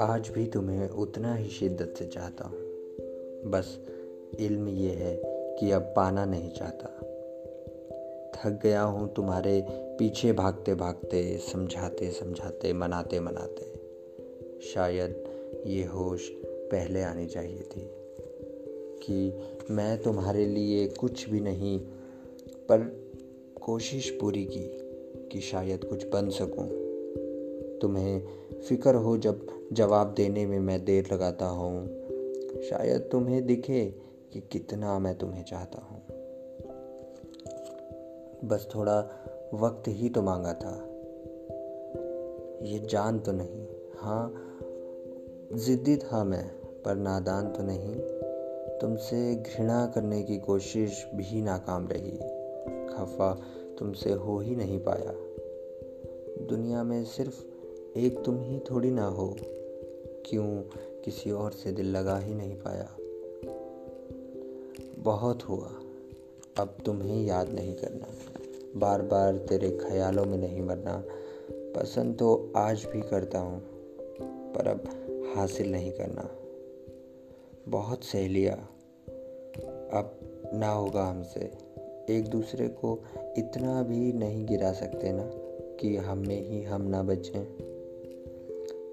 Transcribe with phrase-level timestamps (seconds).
[0.00, 2.58] आज भी तुम्हें उतना ही शिद्दत से चाहता हूँ।
[3.50, 3.80] बस
[4.40, 6.86] इल्म ये है कि अब पाना नहीं चाहता।
[8.34, 13.74] थक गया हूँ तुम्हारे पीछे भागते भागते, समझाते समझाते, मनाते मनाते।
[14.60, 15.24] शायद
[15.66, 17.90] ये होश पहले आनी चाहिए थी
[19.02, 19.38] कि
[19.70, 21.80] मैं तुम्हारे लिए कुछ भी नहीं,
[22.68, 23.04] पर
[23.62, 24.78] कोशिश पूरी की
[25.32, 26.83] कि शायद कुछ बन सकूँ।
[27.82, 28.26] तुम्हें
[28.68, 31.86] फ़िक्र हो जब जवाब देने में मैं देर लगाता हूँ।
[32.62, 33.94] शायद तुम्हें दिखे
[34.32, 36.02] कि कितना मैं तुम्हें चाहता हूँ।
[38.48, 38.98] बस थोड़ा
[39.54, 40.90] वक्त ही तो मांगा था।
[42.66, 43.66] ये जान तो नहीं।
[43.98, 44.50] हाँ
[45.52, 46.48] ज़िद्दी था मैं,
[46.82, 47.94] पर नादान तो नहीं।
[48.78, 52.18] तुमसे घृणा करने की कोशिश भी नाकाम रही।
[52.94, 53.42] खफा
[53.78, 55.12] तुमसे हो ही नहीं पाया।
[56.46, 57.53] दुनिया में सिर्फ़
[57.96, 59.36] एक तुम ही थोड़ी ना हो।
[60.26, 60.62] क्यों
[61.04, 62.88] किसी और से दिल लगा ही नहीं पाया?
[64.98, 65.70] बहुत हुआ।
[66.58, 68.06] अब तुम्हें याद नहीं करना।
[68.76, 71.04] बार बार तेरे ख्यालों में नहीं मरना।
[71.50, 73.62] पसंद तो आज भी करता हूँ,
[74.52, 74.80] पर अब
[75.36, 76.30] हासिल नहीं करना।
[77.68, 78.54] बहुत सह लिया
[79.92, 80.18] अब
[80.54, 81.52] ना होगा हमसे।
[82.10, 83.04] एक दूसरे को
[83.38, 85.30] इतना भी नहीं गिरा सकते ना,
[85.80, 87.73] कि हम में ही हम ना बचें।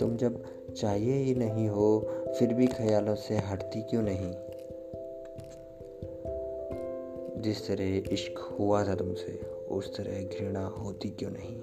[0.00, 2.00] तुम जब चाहिए ही नहीं हो,
[2.38, 4.32] फिर भी ख्यालों से हटती क्यों नहीं?
[7.42, 9.32] जिस तरह इश्क हुआ था तुमसे,
[9.70, 11.62] उस तरह घृणा होती क्यों नहीं?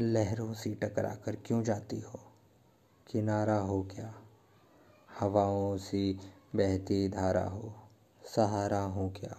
[0.00, 2.20] लहरों से टकरा कर क्यों जाती हो?
[3.10, 4.14] किनारा हो क्या?
[5.20, 6.14] हवाओं से
[6.56, 7.72] बहती धारा हो?
[8.24, 9.36] सहारा हो क्या?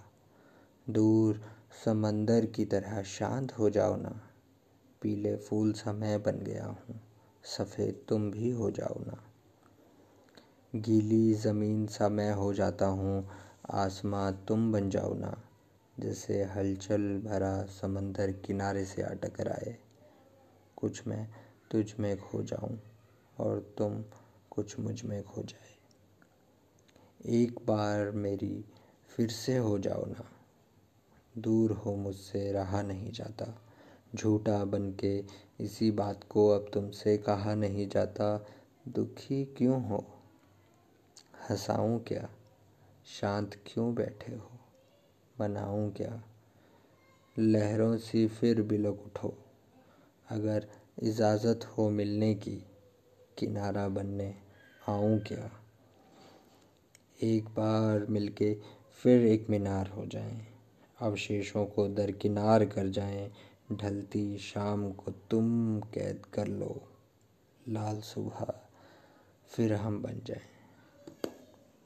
[0.90, 1.42] दूर
[1.86, 4.22] समंदर की तरह शांत हो जाओ ना।
[5.02, 7.02] पीले फूल सा मैं बन गया हूँ,
[7.44, 9.24] सफ़ेद तुम भी हो जाओ ना।
[10.76, 13.28] गीली ज़मीन सा मैं हो जाता हूँ,
[13.72, 15.44] आसमां तुम बन जाओ ना।
[16.00, 19.78] जैसे हलचल भरा समंदर किनारे से आ टकराए
[20.78, 21.28] कुछ मैं
[21.72, 22.80] तुझ में खो जाऊँ
[23.38, 24.04] और तुम
[24.52, 25.72] कुछ मुझमें खो जाए।
[27.26, 28.66] एक बार मेरी
[29.10, 30.30] फिर से हो जाओ ना।
[31.38, 33.62] दूर हो मुझसे, रहा नहीं जाता।
[34.16, 35.24] झूठा बन के
[35.60, 38.46] इसी बात को अब तुमसे कहा नहीं जाता।
[38.88, 40.08] दुखी क्यों हो?
[41.50, 42.30] हंसाऊं क्या?
[43.06, 44.52] शांत क्यों बैठे हो?
[45.42, 46.24] मनाऊं क्या?
[47.40, 49.38] लहरों सी फिर बिलक उठो।
[50.30, 50.68] अगर
[51.00, 52.66] इजाज़त हो मिलने की,
[53.38, 54.36] किनारा बनने
[54.90, 55.52] आऊँ क्या?
[57.24, 58.58] एक बार मिलके
[59.04, 60.53] फिर एक मीनार हो जाएँ।
[61.04, 63.32] अवशेषों को दरकिनार कर जाएँ,
[63.72, 66.82] ढलती शाम को तुम कैद कर लो।
[67.70, 68.54] लाल सुबह,
[69.48, 70.63] फिर हम बन जाएँ।